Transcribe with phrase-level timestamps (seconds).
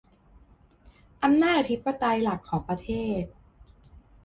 [1.23, 2.89] อำนาจอธิปไตยหลักของประเท
[3.21, 3.23] ศ